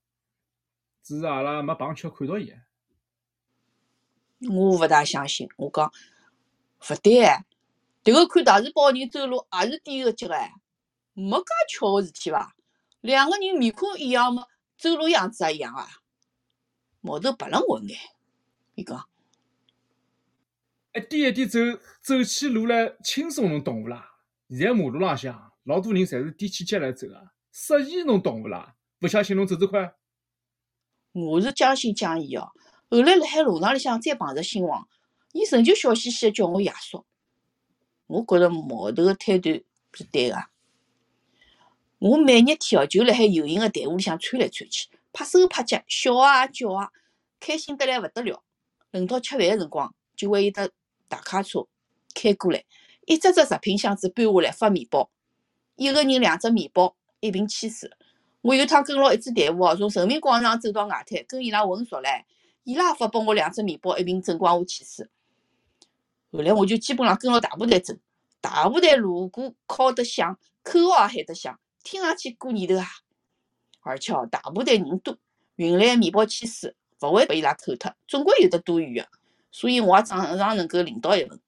[1.02, 2.54] 只是阿拉没碰巧看到伊。
[4.48, 5.48] 我勿大相信。
[5.56, 5.92] 我讲
[6.88, 7.44] 勿对哎，
[8.04, 10.52] 迭个看大字报个人走路也是低个脚哎。
[11.12, 12.54] 没介巧个事体伐？
[13.00, 14.44] 两个人面孔一样嘛，
[14.76, 15.88] 走路样子也一样啊。
[17.00, 17.98] 毛头白了我一眼，
[18.76, 19.08] 伊讲
[20.94, 21.58] 一点一点走，
[22.00, 24.14] 走起路来轻松，侬懂勿啦？
[24.48, 28.74] 现在马路浪向老多人侪是踮起脚来走个，适宜侬懂勿啦？
[29.00, 29.94] 勿相信侬走走看。
[31.12, 32.50] 我是将信将疑哦。
[32.90, 34.88] 后来辣海路场里向再碰着新王，
[35.32, 37.04] 伊仍旧笑嘻嘻个叫我爷叔。
[38.06, 40.37] 我觉着毛头个推断是对个。
[41.98, 46.90] 我每日天哦，就辣海游行个队伍里向窜来窜去，拍手拍脚，笑啊叫啊，
[47.38, 48.42] 开心得来勿得了。
[48.92, 50.72] 轮到吃饭个辰光，就会有得
[51.06, 51.66] 大卡车
[52.14, 52.64] 开过来，
[53.08, 55.08] 一只只食品箱子搬下来发面包，
[55.76, 57.90] 一个人两只面包，一瓶汽水。
[58.42, 62.24] 我有趟跟牢一支队伍哦，从人民广场走到外滩，跟伊拉混熟唻，
[62.64, 65.08] 伊拉也发拨我两只面包，一瓶正光华汽水。
[66.30, 67.94] 后来我就基本上跟牢大部队走，
[68.42, 71.58] 大部队锣鼓敲得响，口号喊得响。
[71.82, 72.86] 听上去过年头啊！
[73.80, 75.16] 而且哦，大部队人多，
[75.56, 79.08] 运来面包、汽水勿会被伊拉扣脱，总归有得多余个。
[79.50, 81.40] 所以我也常常能够领到一份。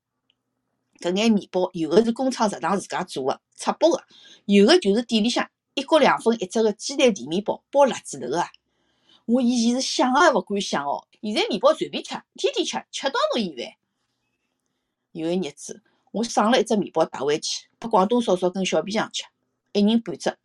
[1.00, 4.02] 搿眼面包有个是工厂食堂自家做个，赤膊个；
[4.44, 8.44] 有个就是店里向一角两分一只个鸡蛋甜面包，包辣子头个。
[9.24, 13.74] 我以前是想也勿敢想哦，现在面包随便吃，天天吃，吃到侬厌烦。
[15.12, 15.82] 有一日子，
[16.12, 19.24] 我省了一只面包带回去，拨广东嫂嫂跟小皮匠吃。
[19.72, 20.36] 一人半只，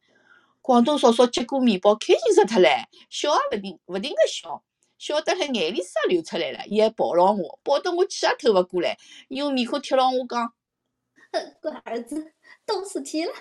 [0.61, 4.63] 广东嫂嫂接过面包，开心死脱唻，笑也勿停勿停个笑，
[5.05, 6.65] 笑得海眼泪水也流出来了。
[6.65, 10.51] 伊还抱牢我，抱得我气也透勿过来，用面孔贴牢我讲
[11.61, 12.33] ：“乖儿子，
[12.65, 13.31] 懂事体了。”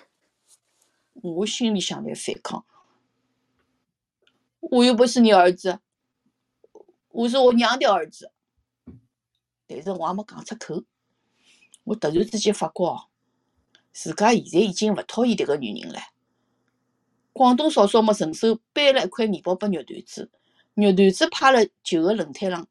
[1.23, 2.67] 我心里向在反抗，
[4.61, 5.81] 我又不是你儿子，
[7.09, 8.31] 我是我娘的儿子，
[9.67, 10.85] 但是我还没讲出口。
[11.85, 13.09] 我突然之间发觉哦。
[13.91, 15.99] 自家现在已经勿讨厌迭个女人了。
[17.33, 20.31] 广东嫂嫂么顺手掰了一块面包拨肉团子，
[20.75, 22.67] 肉团子趴辣旧个轮胎上，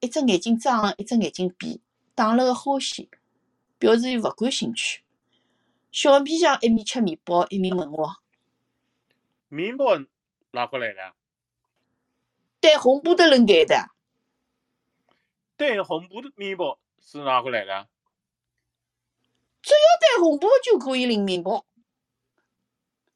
[0.00, 1.82] 一只眼睛睁，一只眼睛闭，
[2.14, 3.06] 打了个哈欠，
[3.78, 5.02] 表示伊勿感兴趣。
[5.92, 8.16] 小皮匠一面吃面包，一面问我
[9.48, 9.84] ：“面包
[10.52, 11.14] 哪过来的？
[12.58, 13.90] 带红布的人给的。
[15.58, 17.88] 带红布的面包是哪过来的？”
[19.60, 21.66] 只要带红布就可以领面包。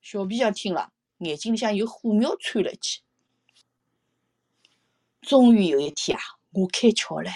[0.02, 3.00] 小皮匠听了，眼睛里向有火苗窜了起。
[5.22, 7.30] 终于有一天啊，我开窍了。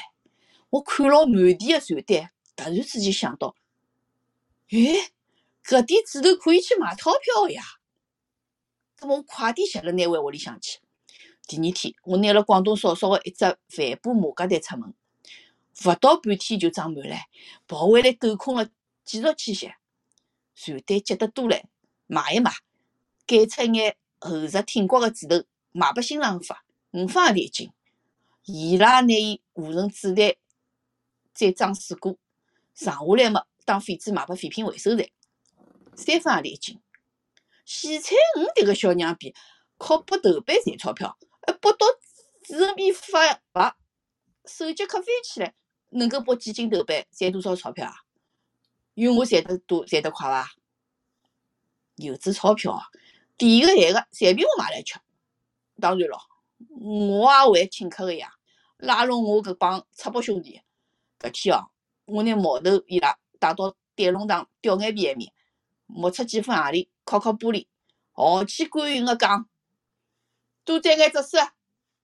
[0.70, 3.54] 我看牢满地的传单，突然之间想到，
[4.70, 5.10] 哎，
[5.64, 7.62] 搿点纸头可以去买钞票呀！
[8.98, 10.80] 咁我快点写了拿回屋里向去。
[11.46, 14.94] 第二天，我拿了广东嫂嫂的一只帆布马甲袋出门，
[15.84, 17.16] 勿到半天就装满了，
[17.66, 18.68] 跑回来抖空了。
[19.04, 19.76] 继续去写，
[20.54, 21.62] 传单积得多唻，
[22.06, 22.50] 买一买，
[23.26, 26.63] 改出一眼厚实挺刮个纸头，卖拨新郎发，
[26.94, 27.72] 五分也钿金。
[28.44, 30.36] 伊拉拿伊和成纸袋，
[31.32, 32.16] 再装水果，
[32.72, 35.08] 剩下来么当废纸卖拨废品回收站。
[35.96, 36.80] 三分钿一斤。
[37.64, 39.34] 洗菜鱼迭个小娘逼，
[39.76, 41.84] 靠拨豆瓣赚钞票，还拨到
[42.48, 43.74] 人民币发白，
[44.44, 45.52] 手脚快飞起来，
[45.90, 47.94] 能够拨几斤豆瓣赚多少钞票啊？
[48.94, 50.52] 有我赚得多、赚得快伐？
[51.96, 52.80] 有纸钞票，
[53.36, 55.00] 第一个来个，随便我买来吃。
[55.80, 56.20] 当然咯，
[56.70, 58.32] 我也会请客个呀，
[58.78, 60.60] 拉拢我搿帮赤膊兄弟。
[61.18, 61.70] 搿天哦，
[62.04, 65.32] 我拿毛头伊拉带到电弄堂吊眼皮埃面，
[65.86, 67.66] 摸出几分行钿，敲敲玻璃，
[68.12, 69.48] 豪气干云个讲：
[70.64, 71.38] 多赚眼只手，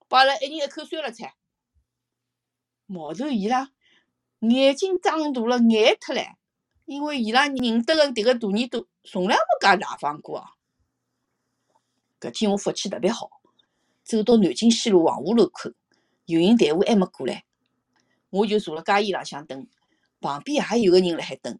[0.07, 1.35] 摆了一人一口酸辣菜。
[2.85, 3.71] 毛头伊拉
[4.39, 6.35] 眼睛张大了，眼脱唻，
[6.85, 10.45] 因为伊拉认得个迭个大耳朵从来没介大方过哦。
[12.19, 13.40] 搿天我福气特别好，
[14.11, 15.71] 走到南京西路黄河路口，
[16.25, 17.45] 游行队伍还没过来。
[18.29, 19.65] 我就坐辣街沿浪向等，
[20.19, 21.57] 旁边也有个人辣海等。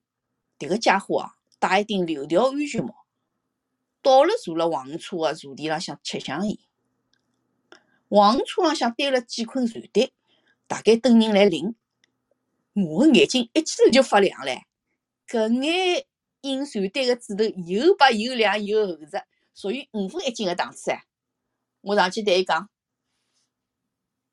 [0.59, 2.93] 迭个家伙啊，戴一顶柳条安全帽，
[4.01, 6.57] 倒了坐辣黄车个坐垫浪向吃香烟。
[8.09, 10.09] 黄车浪向堆了几捆船单，
[10.67, 11.75] 大概等人来领。
[12.73, 14.61] 我个眼睛一记头就发亮唻，
[15.25, 16.05] 搿眼
[16.41, 19.23] 印传单个纸头又白又亮又厚实，
[19.55, 21.05] 属于五分一斤个档次哎！
[21.81, 22.69] 我上去对伊讲：“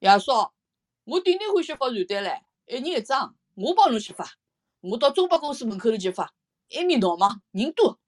[0.01, 0.33] 爷叔。”
[1.05, 4.35] 我顶顶欢喜发传单唻，一人一张，我帮侬去发。
[4.81, 6.35] 我到中百公司门口头去发，
[6.75, 7.99] 埃面闹忙，人多。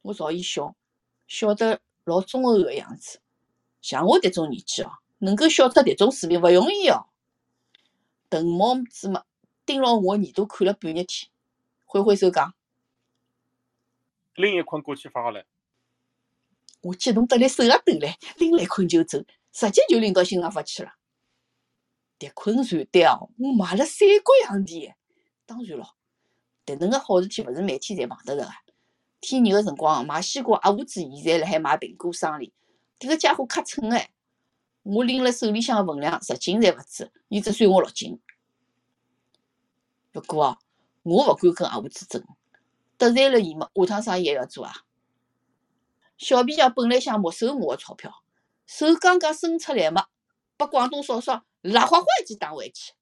[0.00, 0.74] 我朝伊笑，
[1.26, 3.20] 笑得老忠厚个样子。
[3.82, 7.10] 像我迭种年纪哦，能够笑出迭种水平勿容易哦。
[8.30, 9.26] 邓毛子嘛，
[9.66, 11.30] 盯牢我耳朵看了半日天，
[11.84, 12.54] 挥挥手讲
[14.34, 15.44] ：“另一捆过去发好了。”
[16.80, 19.18] 我激动得来手也抖嘞，拎了一捆就走，
[19.52, 20.92] 直接就拎到新上发去了。
[22.18, 24.92] 迭捆传单哦，我买了三角洋钿。
[25.46, 25.96] 当然咯，
[26.66, 28.50] 迭能个好事体勿是每天侪碰得着个。
[29.20, 32.52] 天热个辰光买西瓜，阿五子现在辣海买苹果生梨。
[32.98, 34.10] 迭个家伙可蠢哎！
[34.82, 38.20] 我拎了手里向个分量，十斤侪勿止，伊只算我六斤。
[40.12, 40.58] 不过哦，
[41.02, 42.24] 我勿敢跟阿五子争，
[42.96, 44.72] 得罪了伊嘛，下趟生意还要做啊。
[46.18, 48.12] 小皮匠本来想没收我个钞票，
[48.66, 50.06] 手刚刚伸出来嘛，
[50.56, 51.44] 把广东嫂嫂。
[51.62, 52.92] 辣花花一记打回去，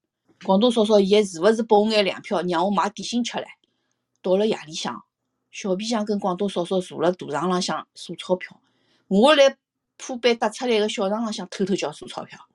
[0.42, 3.44] 广东嫂嫂现在是勿是拨我眼粮票，让我买点心吃唻？
[4.22, 5.04] 到了夜里向，
[5.52, 8.58] 小皮匠跟广东嫂嫂坐辣大床浪向数钞票，
[9.08, 9.54] 我辣
[9.98, 12.48] 铺板搭出来个小床浪向偷偷叫数钞票。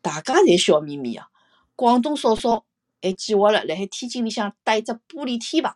[0.00, 1.24] 大家侪笑眯眯个，
[1.74, 2.64] 广东嫂嫂
[3.02, 5.74] 还计划了辣海天津里向搭一只玻璃天棚，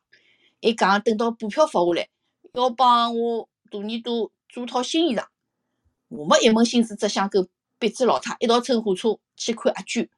[0.63, 2.09] 还讲等到补票发下来，
[2.55, 5.27] 要帮我大耳朵做套新衣裳。
[6.09, 7.49] 我没一门心思只想跟。
[7.79, 10.09] 别子老太一道乘火车去看阿娟，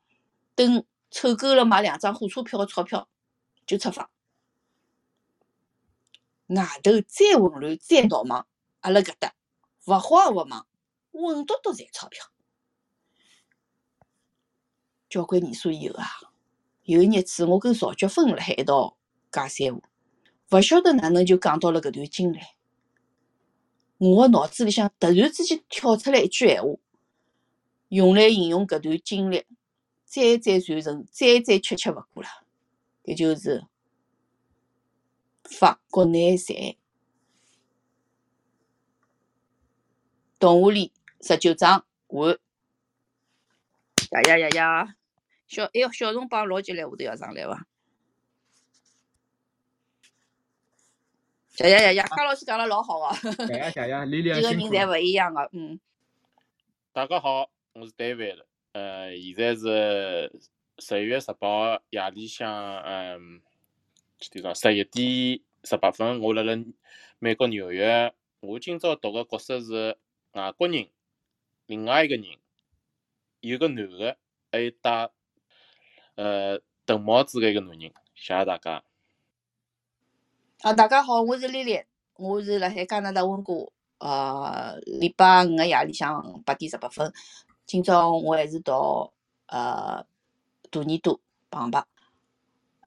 [0.54, 3.08] 等凑够了买两张火车票的钞票
[3.66, 4.12] 就出发。
[6.46, 8.46] 外头再混乱再闹忙，
[8.78, 9.34] 阿拉搿搭
[9.86, 10.68] 勿慌勿忙，
[11.10, 12.26] 稳笃笃赚钞票。
[15.08, 16.06] 交关年数以后啊，
[16.84, 18.96] 有一日子我跟曹菊芬辣海一道
[19.32, 19.82] 讲三胡，
[20.52, 22.38] 勿晓得哪能就讲到了搿段经历。
[23.98, 26.68] 我个脑子里向突然之间跳出来一句闲话。
[27.88, 29.46] 用来形容搿段经历，
[30.04, 32.28] 再再传承，再再确切勿过了。
[33.04, 33.66] 搿就是
[35.44, 36.76] 发国内财。
[40.38, 42.38] 动物里十九章完。
[44.10, 44.96] 呀呀呀呀！
[45.48, 47.66] 小哎哟，小虫帮老急来，下头要上来伐？
[51.58, 52.06] 呀呀呀呀！
[52.16, 53.12] 江老师讲了老好哦。
[53.20, 54.88] 谢谢谢谢，几个人侪。
[54.88, 55.80] 勿一样个，嗯。
[56.92, 58.44] 大家好，我是 David，。
[58.72, 60.32] 呃，现在是
[60.78, 63.40] 十一月十八号夜里向，嗯，
[64.20, 64.54] 几点钟？
[64.54, 66.20] 十一点十八分。
[66.20, 66.52] 我辣辣
[67.18, 68.14] 美国纽约。
[68.38, 69.98] 我今朝读个角色是
[70.32, 70.86] 外国人，
[71.66, 72.24] 另外一个人，
[73.40, 74.16] 有个男个，
[74.52, 75.10] 还有戴
[76.14, 77.92] 呃邓帽子个一个男人。
[78.14, 78.84] 谢谢大家。
[80.62, 81.80] 啊，大家好，我是丽丽，
[82.16, 87.12] 我是辣海加拿大温哥，呃，礼拜五个夜里向八点十八分。
[87.64, 89.12] 今朝我还是到
[89.46, 90.04] 呃
[90.68, 91.86] 大耳朵旁白，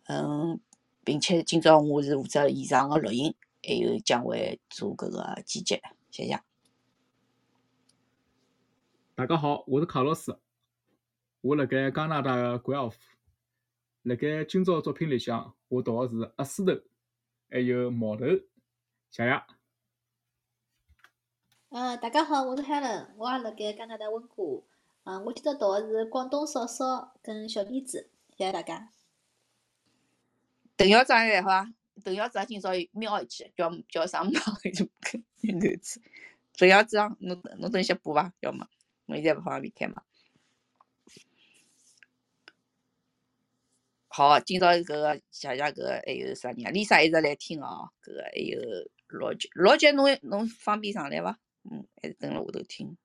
[0.08, 0.60] 嗯，
[1.06, 3.34] 并且今朝我是负责现场个录音，
[3.66, 6.38] 还有将会做搿个剪辑，谢谢。
[9.16, 10.38] 大家好，我是卡洛斯，
[11.40, 13.00] 我辣盖加拿大个关奥夫。
[14.02, 16.74] 辣盖今朝作品里向，我读个是阿斯头，
[17.54, 18.24] 还有毛头。
[19.10, 19.44] 谢谢。
[21.68, 24.64] 呃，大家好，我是 Helen，我也辣盖加拿大温哥华。
[25.04, 28.94] 嗯，我今朝读的是广东嫂嫂跟小辫子，谢谢大家。
[30.78, 31.74] 邓校长还来伐？
[32.02, 34.32] 邓校长今朝又瞄一记，叫叫上马
[34.74, 34.88] 就
[35.42, 36.02] 男子。
[36.58, 38.32] 邓小智啊，侬侬等歇补伐？
[38.40, 38.66] 要么
[39.08, 40.04] 侬现在勿方便开嘛？
[44.14, 48.60] 好，今朝搿个谢谢搿个还有啥人啊？Lisa 一直来听哦，搿个还有
[49.08, 51.40] 老杰，老杰侬侬方便上来伐？
[51.64, 52.98] 嗯，还是蹲辣下头听。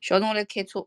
[0.00, 0.86] 小侬来开车。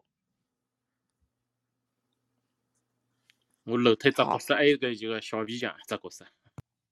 [3.65, 6.25] 我楼梯只角色，还有个一个小皮匠只角色。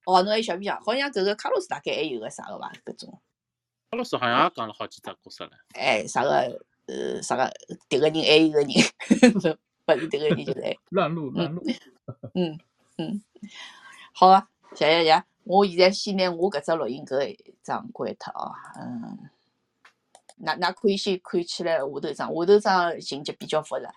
[0.05, 2.72] 哦，侬还有小皮匠，好像搿个卡洛斯大概还有个啥个伐？
[2.86, 3.19] 搿种。
[3.89, 5.53] 卡洛斯好像也讲了好几只角色了。
[5.74, 7.51] 哎，啥个呃啥个
[7.89, 11.63] 迭个人还有个人， 勿是这个你就是乱录乱录。
[12.34, 12.59] 嗯
[12.97, 13.21] 嗯，
[14.13, 19.29] 好啊，谢谢谢，我现在先拿我搿只录音搿一张关脱哦，嗯，
[20.38, 23.93] 那那可以先看起来下头张，下头张情节比较复杂，